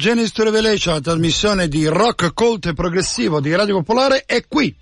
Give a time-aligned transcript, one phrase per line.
[0.00, 4.74] Genesis to Revelation, la trasmissione di rock colto e progressivo di Radio Popolare è qui.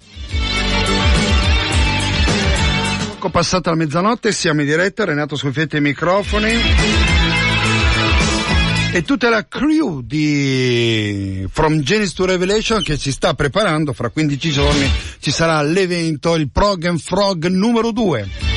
[3.14, 6.52] Poco passata la mezzanotte, siamo in diretta, Renato Sofietti ai microfoni.
[8.92, 14.50] E tutta la crew di From Genesis to Revelation che si sta preparando, fra 15
[14.50, 14.88] giorni
[15.19, 18.47] ci sarà l'evento, il Prog and Frog numero 2.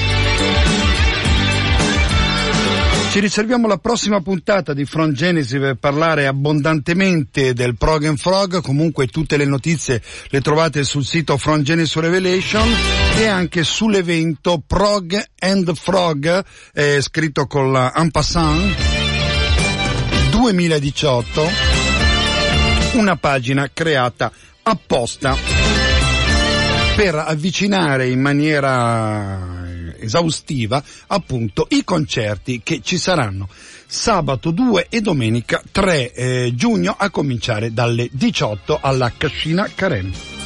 [3.12, 8.62] Ci riserviamo la prossima puntata di Front Genesis per parlare abbondantemente del Prog and Frog,
[8.62, 12.74] comunque tutte le notizie le trovate sul sito Front Genesis Revelation
[13.18, 16.42] e anche sull'evento Prog and Frog,
[16.74, 18.74] eh, scritto con la en passant
[20.30, 21.50] 2018,
[22.94, 24.32] una pagina creata
[24.64, 25.36] apposta
[26.96, 29.61] per avvicinare in maniera
[30.02, 33.48] esaustiva appunto i concerti che ci saranno
[33.86, 40.41] sabato 2 e domenica 3 eh, giugno a cominciare dalle 18 alla Cascina Karen.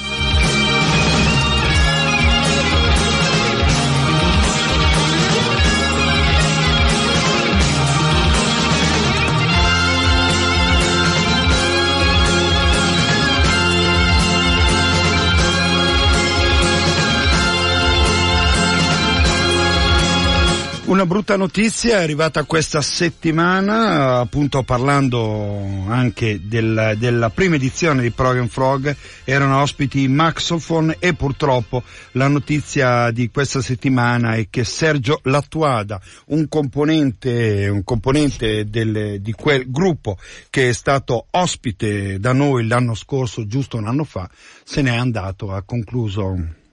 [20.86, 28.12] Una brutta notizia è arrivata questa settimana, appunto parlando anche del, della prima edizione di
[28.12, 31.82] Program Frog, erano ospiti Maxophone e purtroppo
[32.12, 39.32] la notizia di questa settimana è che Sergio Lattuada, un componente, un componente del, di
[39.32, 40.20] quel gruppo
[40.52, 44.30] che è stato ospite da noi l'anno scorso, giusto un anno fa,
[44.64, 46.64] se n'è andato, ha concluso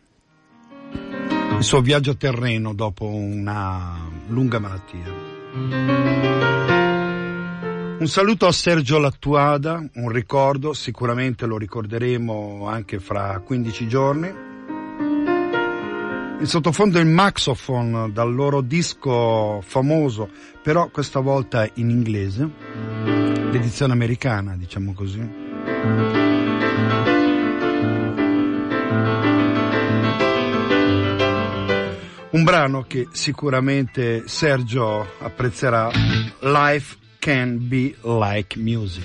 [1.62, 5.04] il suo viaggio terreno dopo una lunga malattia.
[8.00, 14.28] Un saluto a Sergio Lattuada, un ricordo, sicuramente lo ricorderemo anche fra 15 giorni.
[16.40, 20.30] In sottofondo il Maxophone dal loro disco famoso,
[20.64, 22.50] però questa volta in inglese,
[23.04, 25.20] l'edizione americana, diciamo così.
[32.32, 35.90] Un brano che sicuramente Sergio apprezzerà,
[36.40, 39.04] Life Can Be Like Music.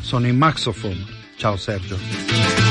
[0.00, 1.04] Sono in Maxophone.
[1.36, 2.69] Ciao Sergio.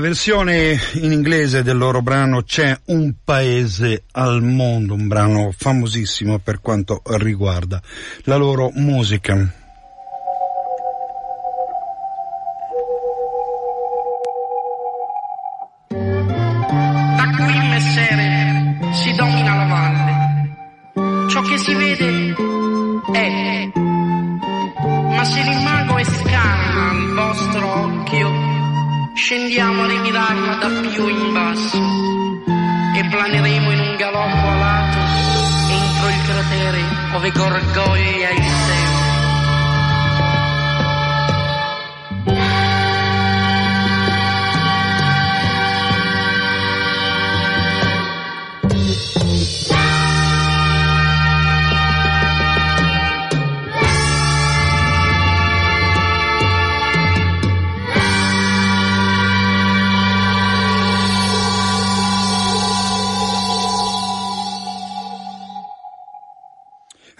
[0.00, 6.60] Versione in inglese del loro brano C'è un paese al mondo, un brano famosissimo per
[6.60, 7.80] quanto riguarda
[8.24, 9.57] la loro musica.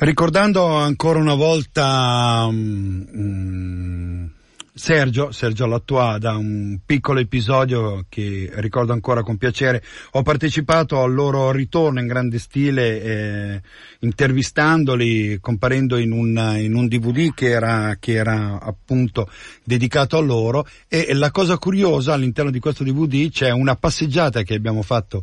[0.08, 4.30] Ricordando ancora una volta um,
[4.72, 11.12] Sergio, Sergio Lattua, da un piccolo episodio che ricordo ancora con piacere, ho partecipato al
[11.12, 13.60] loro ritorno in grande stile, eh,
[13.98, 19.28] intervistandoli, comparendo in un, in un DVD che era, che era appunto
[19.62, 20.66] dedicato a loro.
[20.88, 25.22] E la cosa curiosa all'interno di questo DVD c'è una passeggiata che abbiamo fatto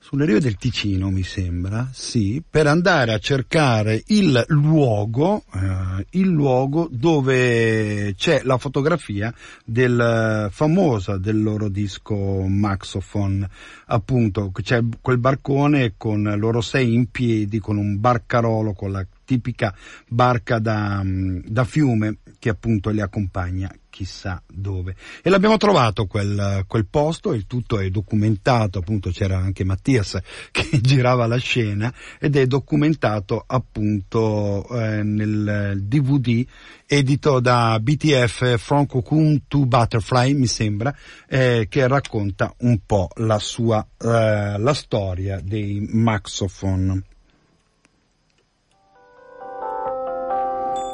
[0.00, 6.28] sulle rive del Ticino, mi sembra, sì, per andare a cercare il luogo, eh, il
[6.28, 13.48] luogo dove c'è la fotografia del famosa del loro disco Maxophone,
[13.86, 19.74] appunto, c'è quel barcone con loro sei in piedi, con un barcarolo, con la tipica
[20.08, 24.94] barca da, da fiume che appunto li accompagna chissà dove.
[25.22, 30.18] E l'abbiamo trovato quel, quel posto, il tutto è documentato, appunto c'era anche Mattias
[30.50, 36.46] che girava la scena ed è documentato appunto eh, nel DVD
[36.86, 40.94] edito da BTF From Cocoon to Butterfly, mi sembra,
[41.28, 47.02] eh, che racconta un po' la sua, eh, la storia dei Maxophone.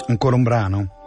[0.06, 1.03] Ancora un brano?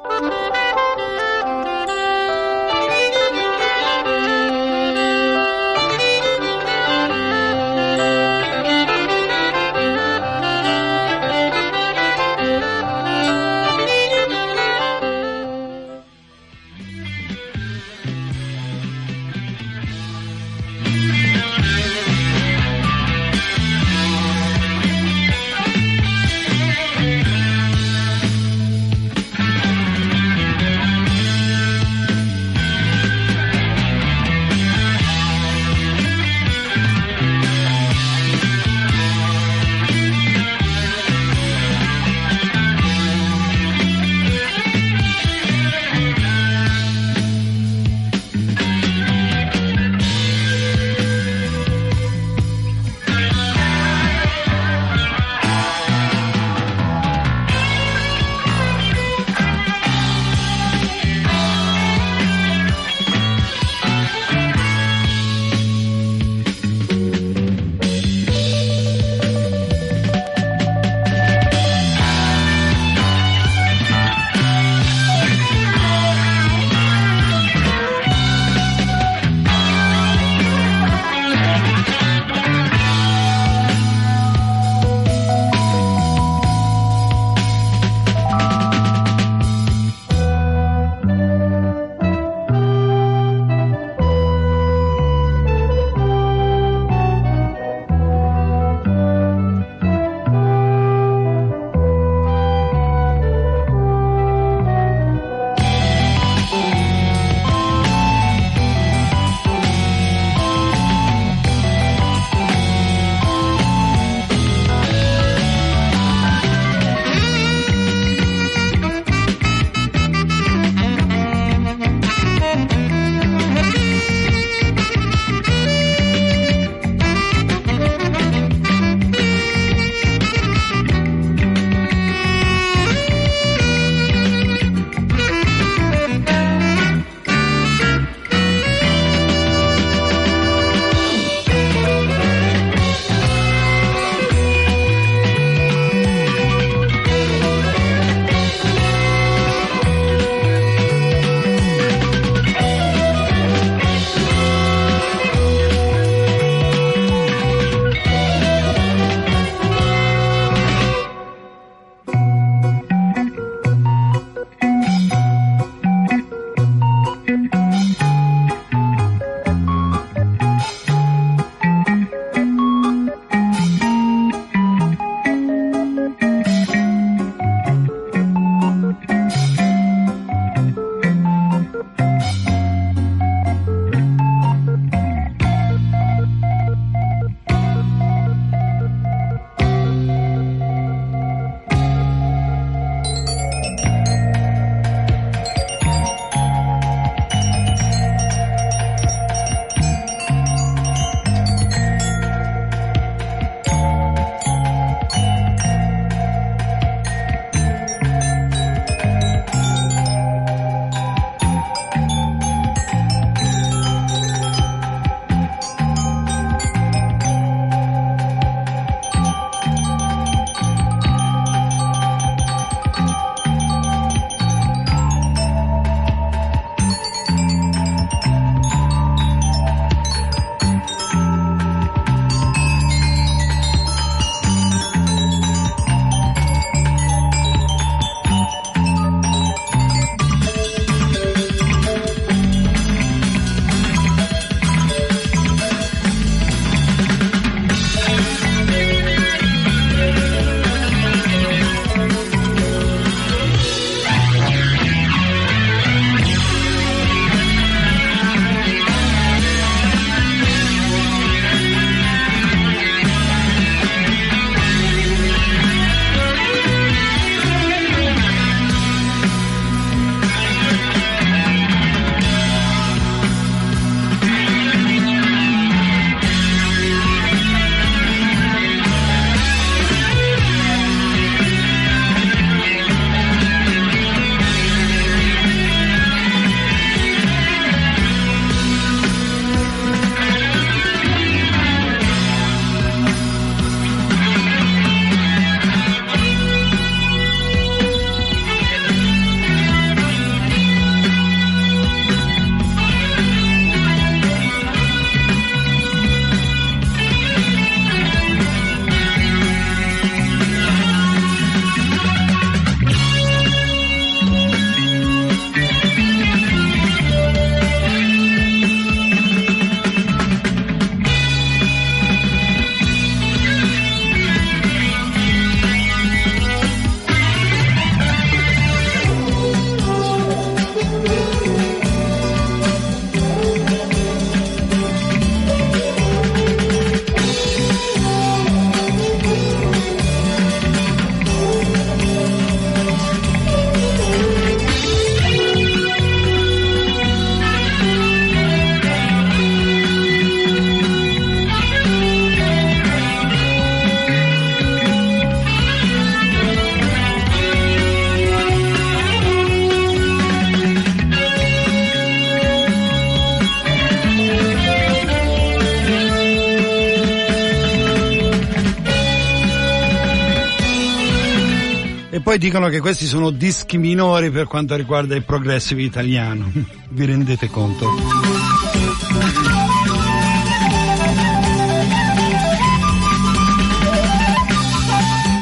[372.38, 376.52] Poi dicono che questi sono dischi minori per quanto riguarda il progressive italiano.
[376.90, 377.90] Vi rendete conto?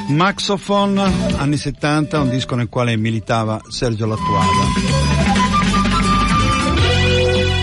[0.07, 1.01] Maxophone,
[1.35, 4.47] anni 70, un disco nel quale militava Sergio Lattuada,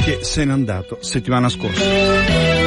[0.05, 2.62] che se n'è andato settimana scorsa.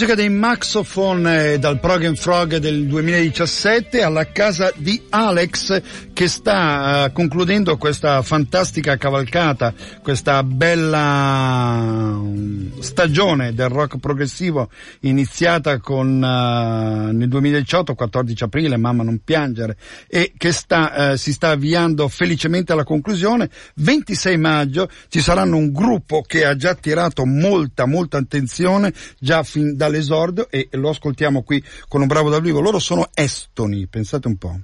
[0.00, 5.82] Musica dei Maxophone e dal Prog Frog del 2017 alla casa di Alex
[6.20, 14.68] che sta uh, concludendo questa fantastica cavalcata, questa bella um, stagione del rock progressivo
[15.00, 19.78] iniziata con uh, nel 2018, 14 aprile, Mamma non piangere,
[20.08, 23.48] e che sta, uh, si sta avviando felicemente alla conclusione.
[23.76, 29.74] 26 maggio ci saranno un gruppo che ha già tirato molta, molta attenzione già fin
[29.74, 32.60] dall'esordio e lo ascoltiamo qui con un bravo dal vivo.
[32.60, 34.60] Loro sono estoni, pensate un po'.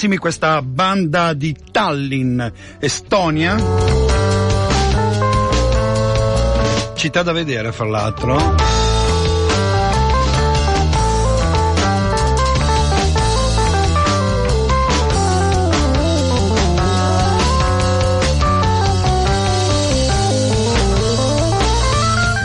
[0.00, 2.40] Notevolissimi questa banda di Tallinn,
[2.78, 3.56] Estonia.
[6.94, 8.78] Città da vedere, fra l'altro.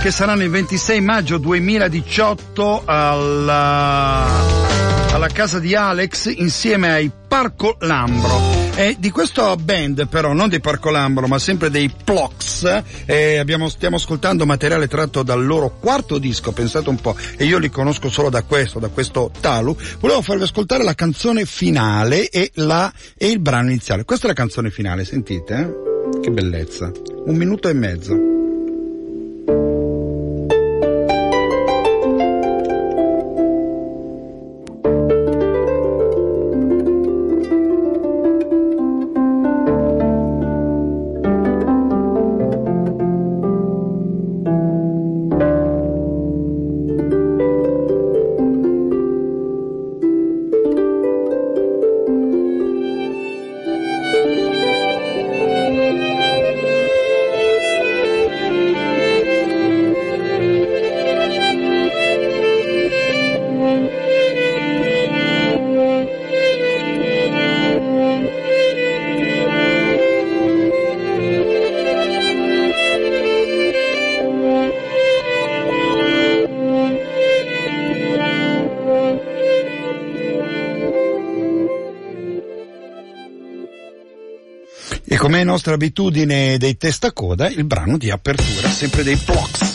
[0.01, 4.27] che saranno il 26 maggio 2018 alla,
[5.15, 8.37] alla casa di Alex insieme ai Parco Lambro.
[8.75, 13.69] E di questo band però, non dei Parco Lambro, ma sempre dei Plox, eh, abbiamo,
[13.69, 18.09] stiamo ascoltando materiale tratto dal loro quarto disco, pensate un po', e io li conosco
[18.09, 19.77] solo da questo, da questo Talu.
[19.99, 24.03] Volevo farvi ascoltare la canzone finale e, la, e il brano iniziale.
[24.03, 25.55] Questa è la canzone finale, sentite?
[25.55, 26.19] Eh?
[26.19, 26.91] Che bellezza.
[27.25, 28.35] Un minuto e mezzo.
[85.45, 89.74] Nostra abitudine dei testacoda, il brano di apertura, sempre dei Plox.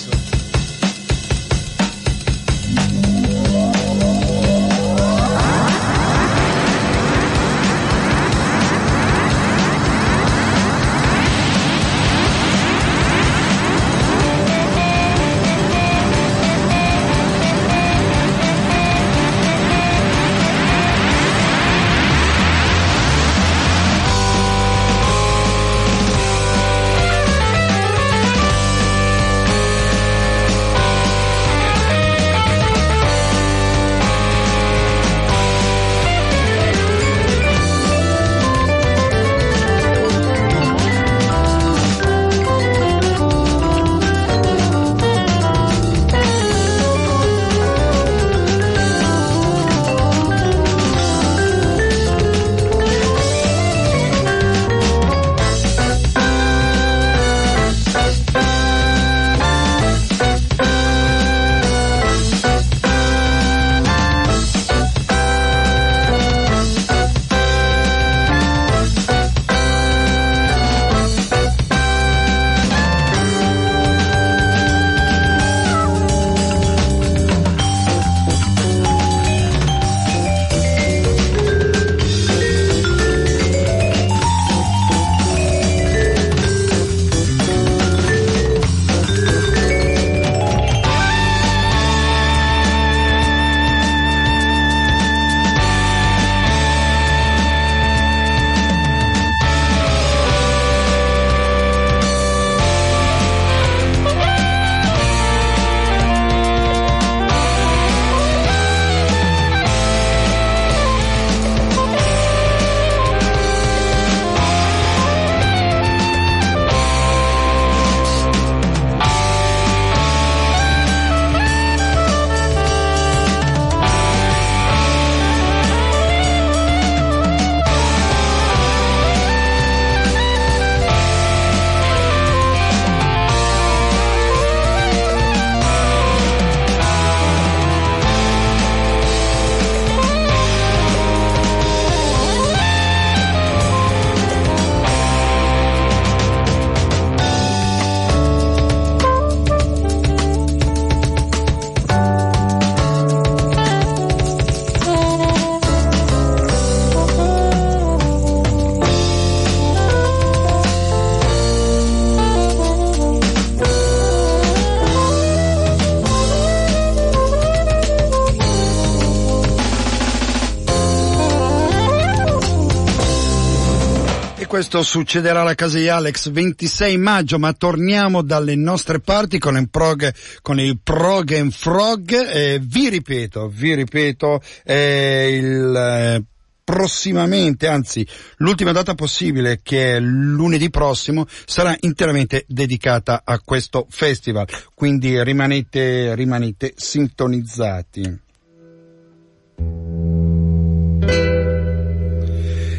[174.81, 179.69] Questo succederà alla casa di Alex 26 maggio, ma torniamo dalle nostre parti con il
[179.69, 180.13] prog,
[180.43, 182.11] con il prog and frog.
[182.11, 186.25] Eh, vi ripeto, vi ripeto, eh, il
[186.65, 194.47] prossimamente, anzi l'ultima data possibile che è lunedì prossimo sarà interamente dedicata a questo festival,
[194.75, 198.21] quindi rimanete, rimanete sintonizzati.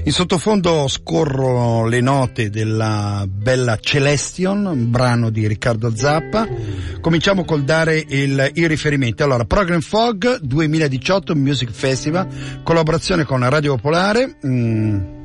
[0.04, 6.48] In sottofondo scorrono le note della bella Celestion, brano di Riccardo Zappa.
[7.00, 9.22] Cominciamo col dare il, i riferimenti.
[9.22, 12.28] Allora, Program Fog 2018 Music Festival,
[12.64, 14.38] collaborazione con Radio Popolare.
[14.46, 15.21] Mm,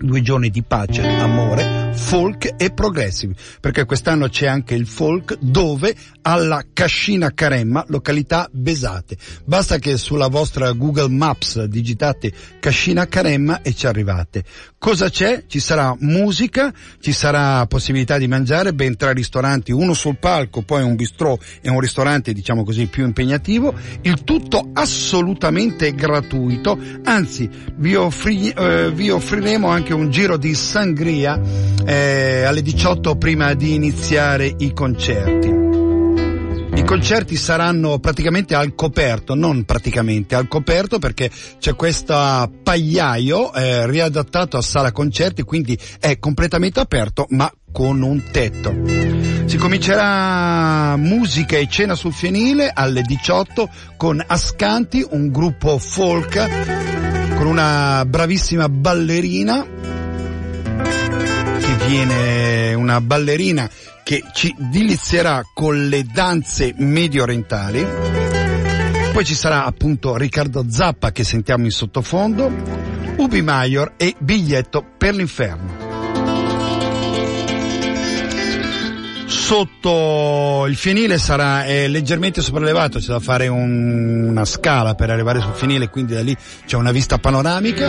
[0.00, 5.94] due giorni di pace, amore, folk e progressive, perché quest'anno c'è anche il folk dove
[6.22, 9.16] alla Cascina Caremma, località Besate.
[9.44, 14.44] Basta che sulla vostra Google Maps digitate Cascina Caremma e ci arrivate.
[14.78, 15.44] Cosa c'è?
[15.46, 20.82] Ci sarà musica, ci sarà possibilità di mangiare, ben tre ristoranti, uno sul palco, poi
[20.82, 27.94] un bistrò e un ristorante diciamo così più impegnativo, il tutto assolutamente gratuito, anzi vi,
[27.94, 31.40] offri, eh, vi offriremo anche un giro di sangria
[31.84, 35.60] eh, alle 18 prima di iniziare i concerti.
[36.72, 43.86] I concerti saranno praticamente al coperto, non praticamente al coperto perché c'è questo pagliaio eh,
[43.86, 48.74] riadattato a sala concerti, quindi è completamente aperto ma con un tetto.
[49.46, 57.46] Si comincerà musica e cena sul fienile alle 18 con Ascanti, un gruppo folk con
[57.46, 59.66] una bravissima ballerina
[61.58, 63.68] che viene una ballerina
[64.02, 67.86] che ci dilizierà con le danze medio orientali.
[69.12, 72.52] Poi ci sarà appunto Riccardo Zappa che sentiamo in sottofondo,
[73.16, 75.89] Ubi Maior e Biglietto per l'inferno.
[79.30, 85.40] Sotto il fienile sarà eh, leggermente sopraelevato, c'è da fare un, una scala per arrivare
[85.40, 87.88] sul fienile, quindi da lì c'è una vista panoramica.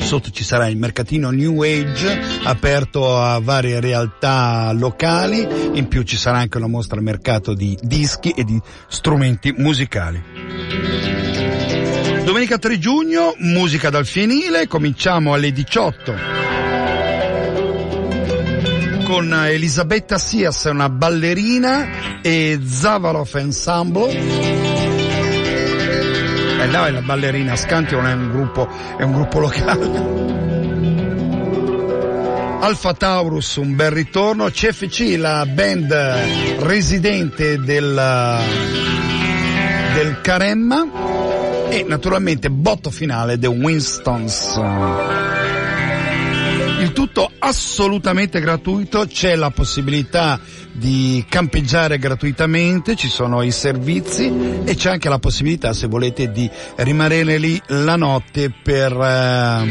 [0.00, 6.16] Sotto ci sarà il mercatino New Age aperto a varie realtà locali, in più ci
[6.16, 10.22] sarà anche una mostra al mercato di dischi e di strumenti musicali.
[12.24, 16.51] Domenica 3 giugno, musica dal fienile, cominciamo alle 18
[19.12, 24.10] con Elisabetta Sias, una ballerina, e Zavarov Ensemble
[26.62, 29.84] e là è la ballerina Scanti non è un gruppo, è un gruppo locale.
[32.64, 35.92] Alfa Taurus, un bel ritorno, CFC, la band
[36.60, 38.40] residente del,
[39.92, 44.58] del Caremma e naturalmente botto finale The Winstons.
[46.82, 50.40] Il tutto assolutamente gratuito, c'è la possibilità
[50.72, 56.50] di campeggiare gratuitamente, ci sono i servizi e c'è anche la possibilità, se volete, di
[56.78, 59.62] rimanere lì la notte per eh,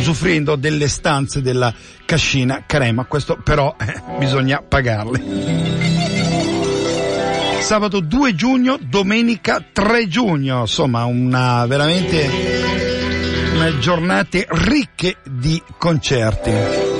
[0.00, 1.72] usufruendo delle stanze della
[2.04, 3.04] cascina Carema.
[3.04, 5.22] Questo però eh, bisogna pagarle.
[7.60, 12.55] Sabato 2 giugno, domenica 3 giugno, insomma una veramente
[13.78, 16.95] giornate ricche di concerti.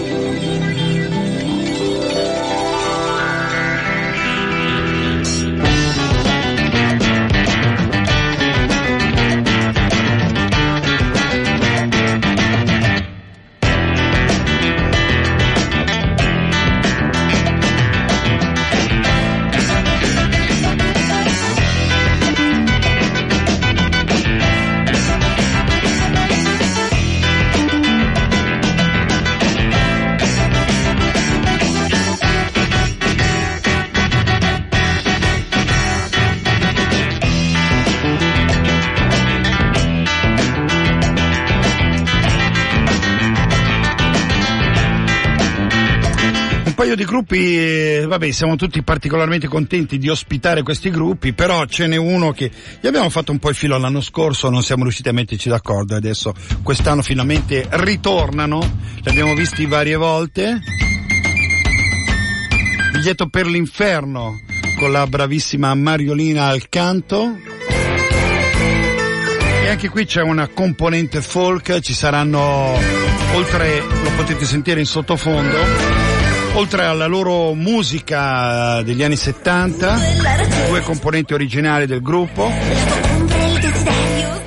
[46.94, 51.96] Di gruppi, eh, vabbè, siamo tutti particolarmente contenti di ospitare questi gruppi, però ce n'è
[51.96, 55.12] uno che gli abbiamo fatto un po' il filo l'anno scorso, non siamo riusciti a
[55.12, 58.60] metterci d'accordo e adesso quest'anno finalmente ritornano,
[59.02, 60.60] li abbiamo visti varie volte.
[62.92, 64.40] Biglietto per l'inferno
[64.78, 67.36] con la bravissima Mariolina al canto.
[69.62, 72.78] E anche qui c'è una componente folk, ci saranno,
[73.34, 75.56] oltre, lo potete sentire in sottofondo,
[76.56, 79.98] Oltre alla loro musica degli anni 70,
[80.68, 82.50] due componenti originali del gruppo,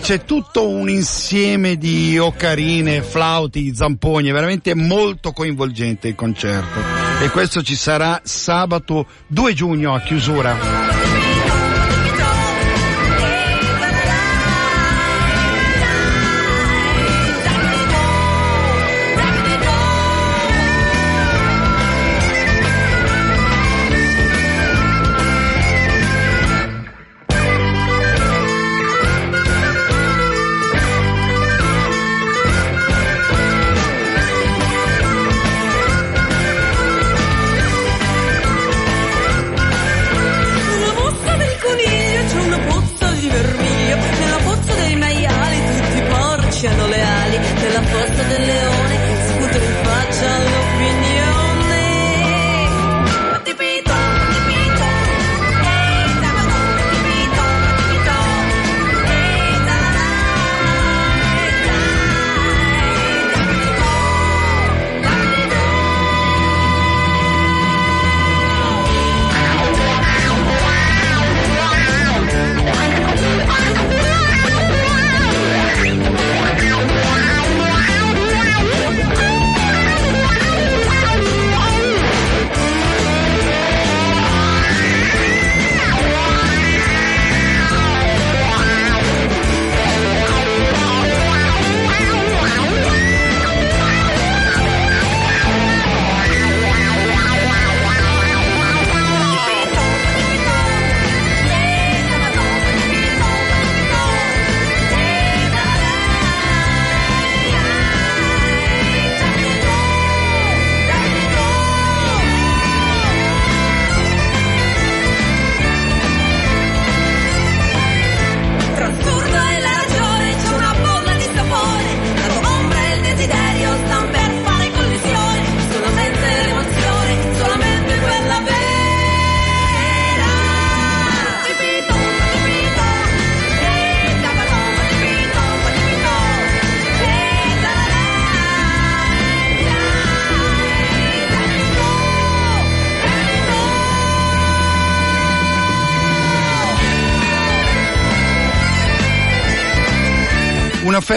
[0.02, 6.80] c'è tutto un insieme di ocarine, flauti, zampogni, veramente molto coinvolgente il concerto.
[7.22, 11.09] E questo ci sarà sabato 2 giugno a chiusura.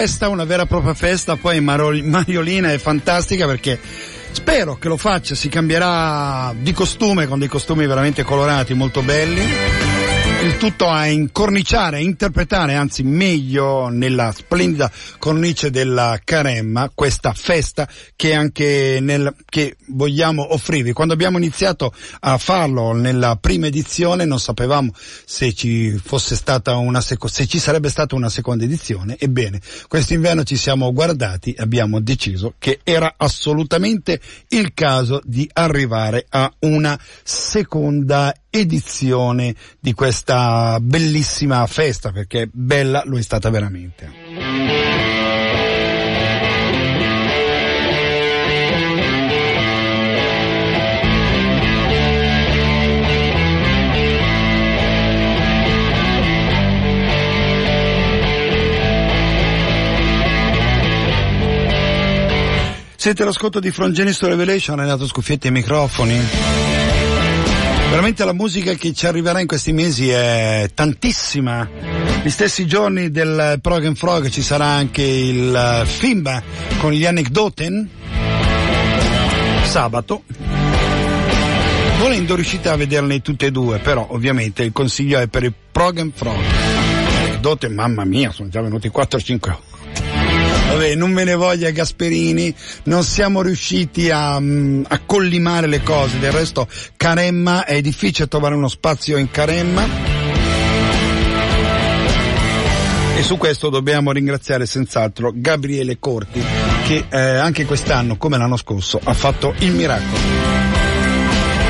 [0.03, 3.79] Festa, una vera e propria festa, poi Mariolina è fantastica perché
[4.31, 9.92] spero che lo faccia, si cambierà di costume con dei costumi veramente colorati, molto belli
[10.43, 17.87] il tutto a incorniciare, a interpretare, anzi meglio nella splendida cornice della Caremma, questa festa
[18.17, 20.91] che anche nel, che vogliamo offrirvi.
[20.91, 24.91] Quando abbiamo iniziato a farlo nella prima edizione non sapevamo
[25.23, 29.15] se ci fosse stata una seco- se ci sarebbe stata una seconda edizione.
[29.17, 34.19] Ebbene, quest'inverno ci siamo guardati e abbiamo deciso che era assolutamente
[34.49, 38.41] il caso di arrivare a una seconda edizione
[39.79, 44.11] di questa bellissima festa, perché bella lo è stata veramente.
[63.03, 66.62] Siete l'ascolto di From Genesis Revelation, Renato Scuffietti e microfoni.
[67.93, 71.69] Veramente la musica che ci arriverà in questi mesi è tantissima.
[72.23, 76.41] Gli stessi giorni del Program Frog ci sarà anche il film
[76.79, 77.87] con gli anecdoten.
[79.65, 80.23] Sabato.
[81.99, 86.11] Volendo riuscite a vederle tutte e due, però ovviamente il consiglio è per il Program
[86.15, 86.43] Frog.
[87.25, 89.72] Anecdoten, mamma mia, sono già venuti 4-5 ore.
[90.67, 92.53] Vabbè, non me ne voglia Gasperini,
[92.83, 98.55] non siamo riusciti a, mm, a collimare le cose, del resto Caremma è difficile trovare
[98.55, 99.85] uno spazio in Caremma.
[103.15, 106.43] E su questo dobbiamo ringraziare senz'altro Gabriele Corti
[106.85, 110.17] che eh, anche quest'anno, come l'anno scorso, ha fatto il miracolo.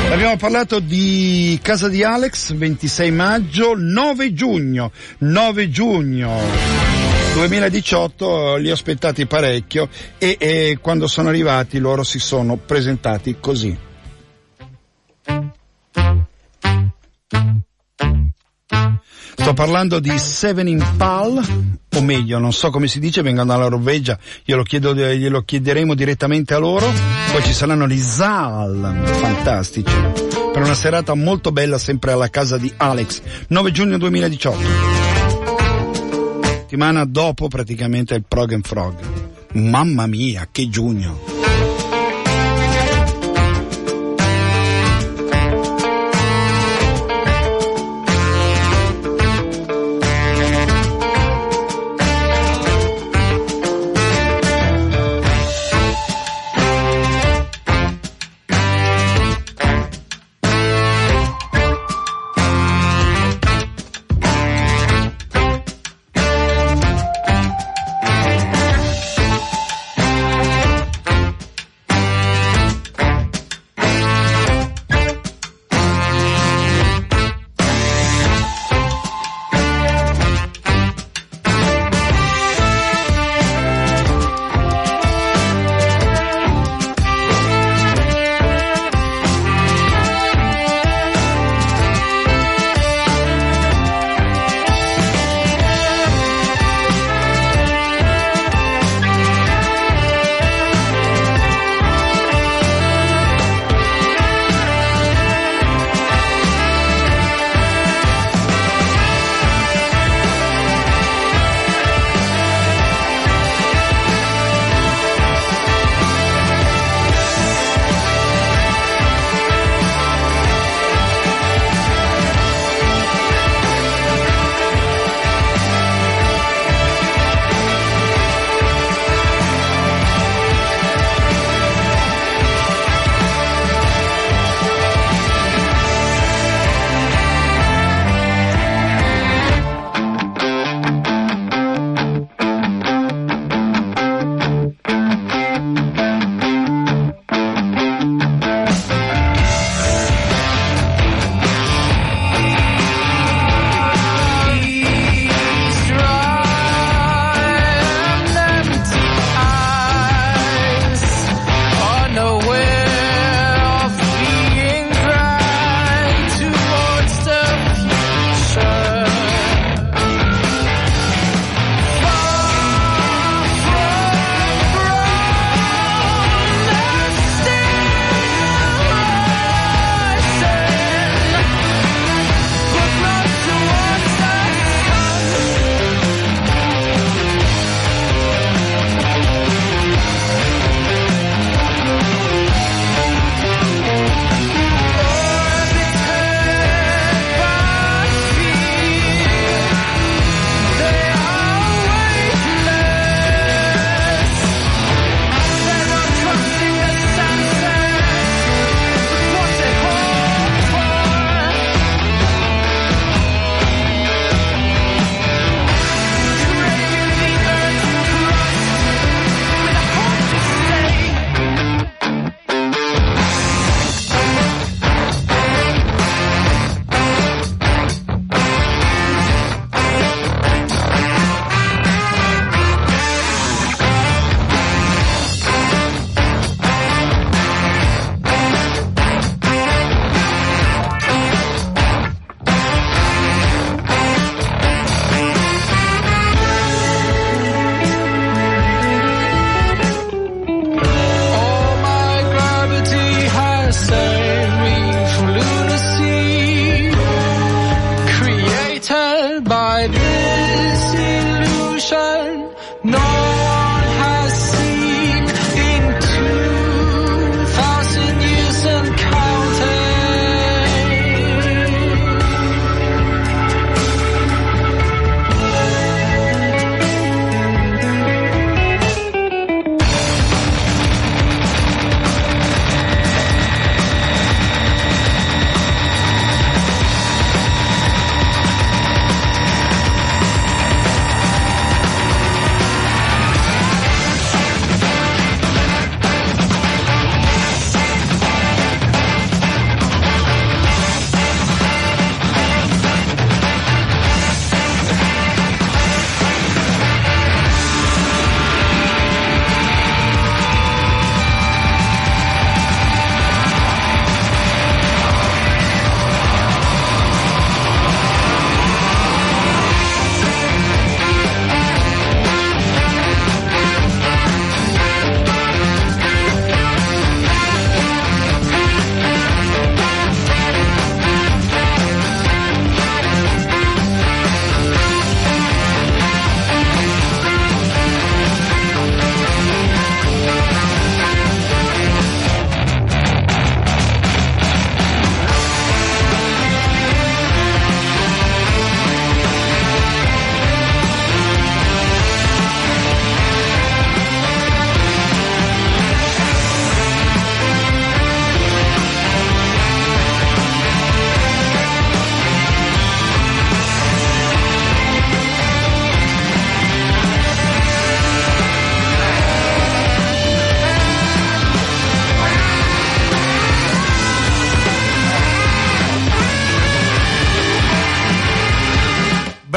[0.10, 6.93] Abbiamo parlato di Casa di Alex, 26 maggio, 9 giugno, 9 giugno.
[7.34, 13.77] 2018 li ho aspettati parecchio e, e quando sono arrivati loro si sono presentati così.
[19.36, 21.43] Sto parlando di Seven Impal,
[21.95, 26.53] o meglio, non so come si dice, vengono dalla Norvegia, glielo, chiedo, glielo chiederemo direttamente
[26.53, 26.89] a loro,
[27.31, 29.93] poi ci saranno gli Zal, fantastici,
[30.53, 35.03] per una serata molto bella sempre alla casa di Alex, 9 giugno 2018
[36.74, 38.95] settimana dopo praticamente il Prog and Frog.
[39.53, 41.32] Mamma mia, che giugno!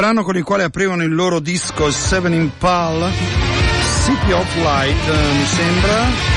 [0.07, 3.11] Brano con il quale aprivano il loro disco Seven Impal,
[4.05, 6.35] City of Light, eh, mi sembra.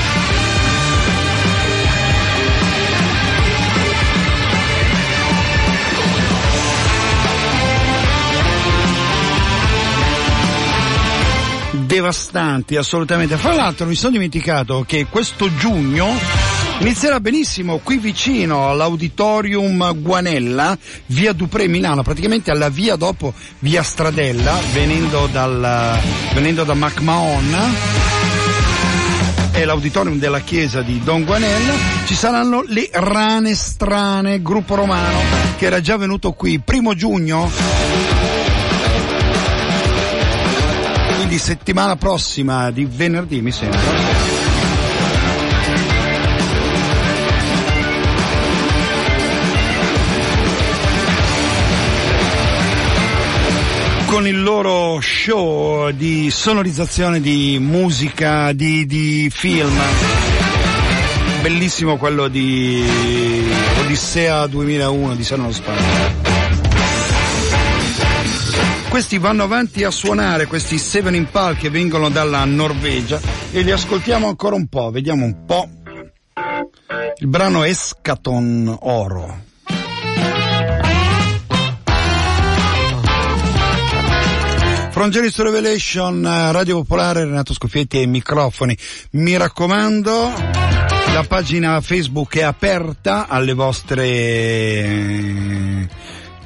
[11.85, 13.37] devastanti assolutamente.
[13.37, 20.77] Fra l'altro mi sono dimenticato che questo giugno inizierà benissimo qui vicino all'Auditorium Guanella,
[21.07, 25.99] via Dupré Milano, praticamente alla via dopo via Stradella, venendo, dal,
[26.33, 27.55] venendo da MacMahon.
[29.51, 31.73] È l'auditorium della chiesa di Don Guanella,
[32.05, 35.19] ci saranno le rane strane, gruppo romano,
[35.57, 37.49] che era già venuto qui primo giugno.
[41.27, 44.50] Di settimana prossima, di venerdì mi sembra.
[54.11, 59.79] Con il loro show di sonorizzazione di musica, di, di film.
[61.41, 62.83] Bellissimo quello di
[63.79, 65.79] Odissea 2001 di non sbaglio.
[68.89, 73.17] Questi vanno avanti a suonare, questi Seven Impal che vengono dalla Norvegia
[73.53, 75.69] e li ascoltiamo ancora un po', vediamo un po'.
[77.17, 79.50] Il brano Escaton Oro.
[85.09, 88.77] Jerry's Revelation, Radio Popolare, Renato Scoffietti ai microfoni.
[89.11, 90.31] Mi raccomando,
[91.13, 94.89] la pagina Facebook è aperta alle vostre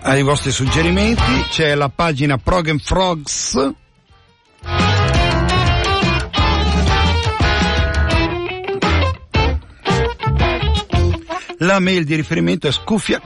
[0.01, 3.73] ai vostri suggerimenti, c'è la pagina Prog and Frogs.
[11.59, 13.19] La mail di riferimento è scuffia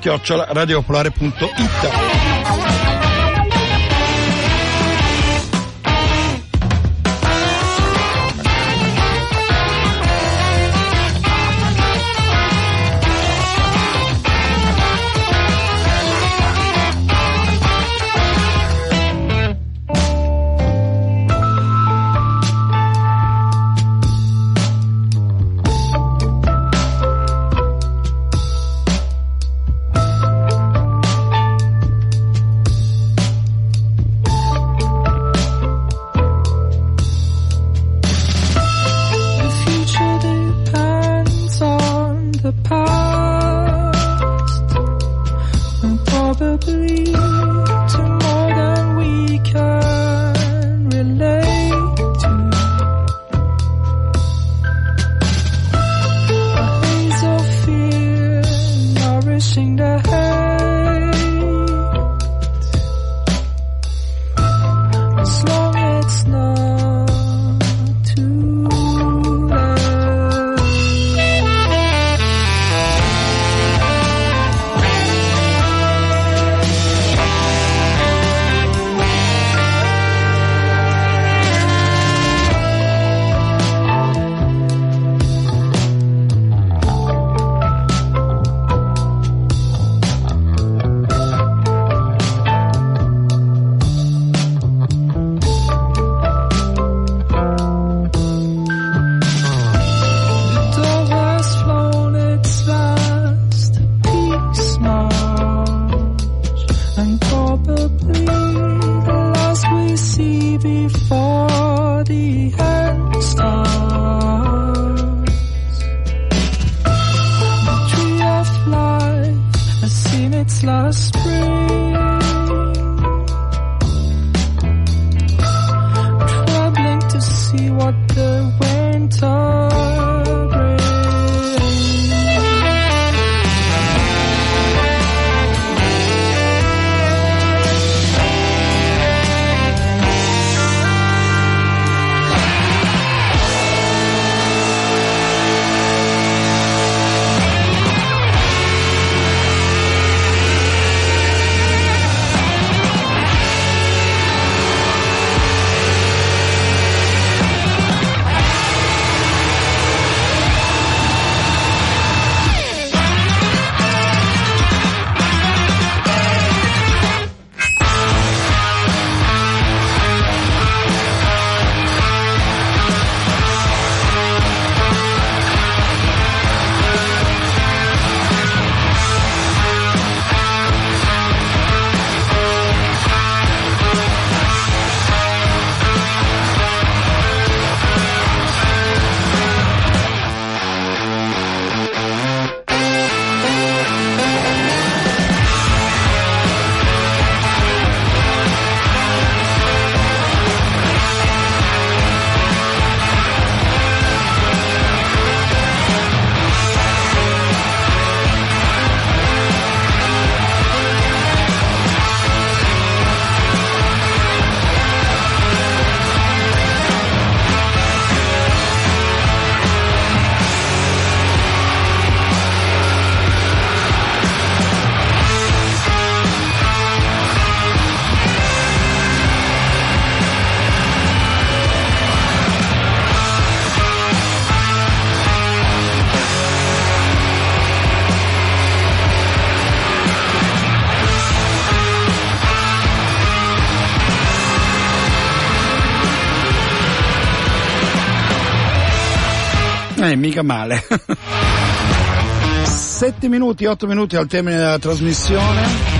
[250.10, 250.84] Eh, mica male.
[252.66, 255.98] Sette minuti, otto minuti al termine della trasmissione.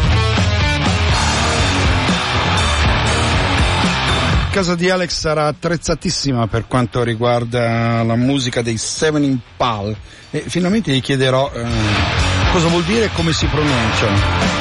[4.52, 9.96] casa di Alex sarà attrezzatissima per quanto riguarda la musica dei Seven Impal
[10.32, 11.66] e finalmente gli chiederò eh,
[12.52, 14.59] cosa vuol dire e come si pronuncia.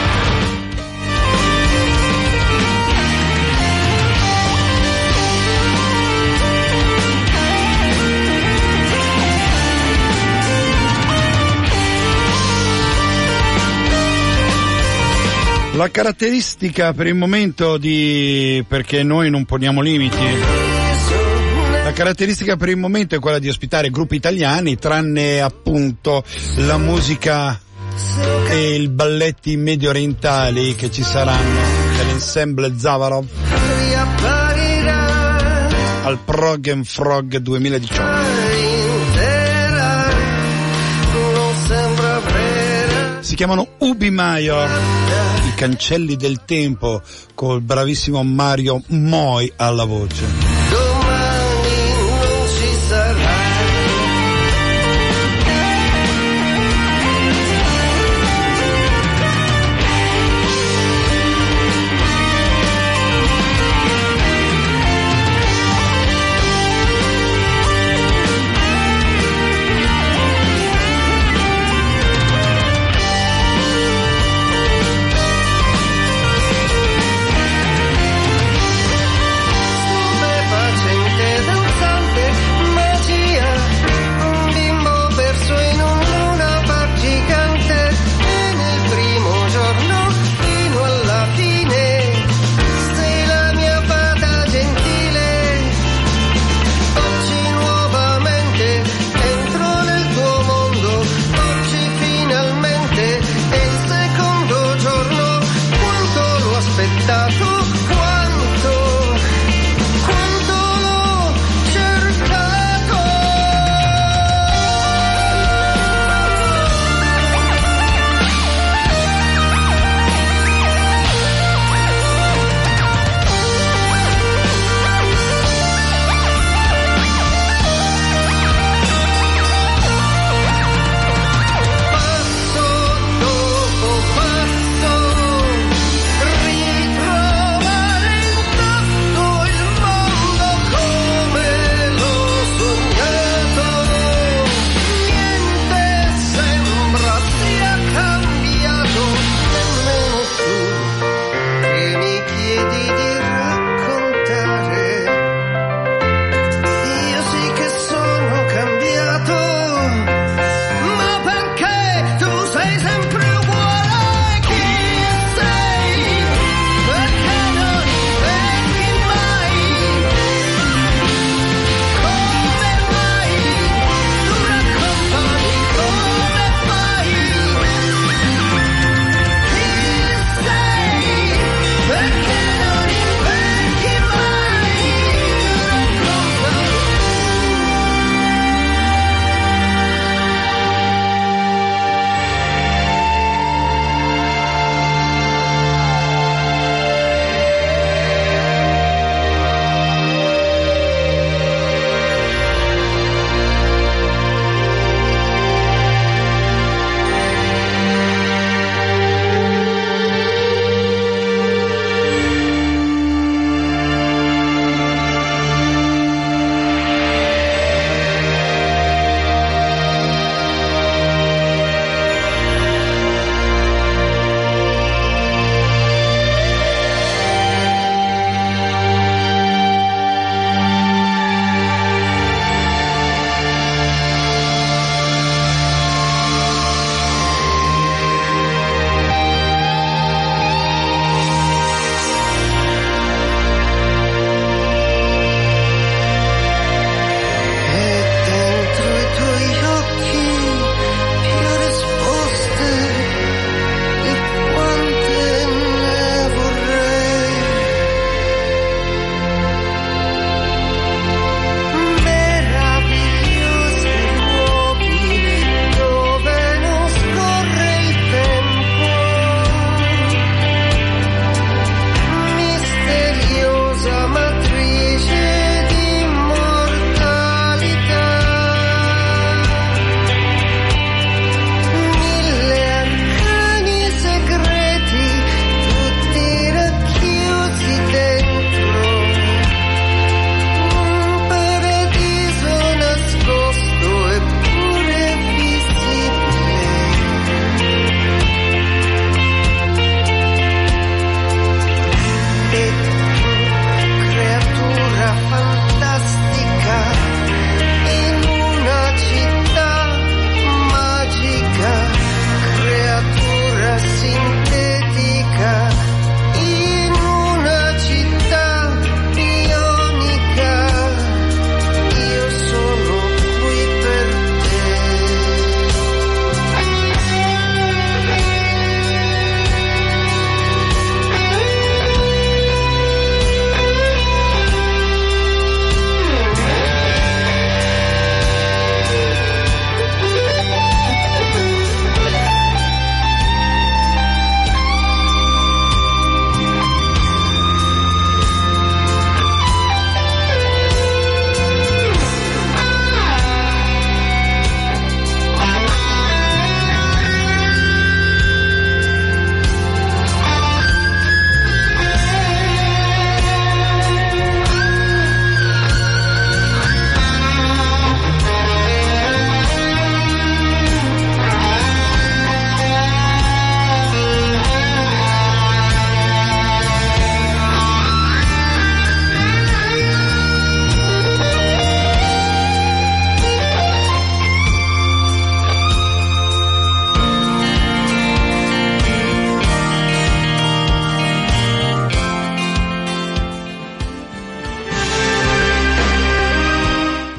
[15.78, 20.18] La caratteristica per il momento di perché noi non poniamo limiti.
[21.84, 26.24] La caratteristica per il momento è quella di ospitare gruppi italiani, tranne appunto
[26.56, 27.60] la musica
[28.50, 31.60] e i balletti medio orientali che ci saranno
[31.96, 33.26] dell'ensemble Zavarov
[36.02, 38.02] al Prog and Frog 2018.
[43.20, 45.07] Si chiamano Ubi Major
[45.58, 47.02] cancelli del tempo
[47.34, 50.47] col bravissimo Mario Moi alla voce.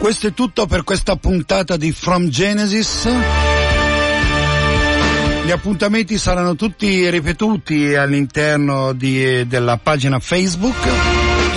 [0.10, 3.08] Questo è tutto per questa puntata di From Genesis.
[5.46, 10.76] Gli appuntamenti saranno tutti ripetuti all'interno di, della pagina Facebook.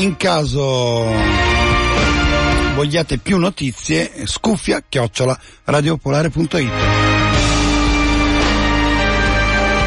[0.01, 1.15] In caso
[2.75, 6.71] vogliate più notizie, scuffia chiocciola radiopolare.it.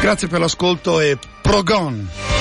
[0.00, 2.35] Grazie per l'ascolto e progon!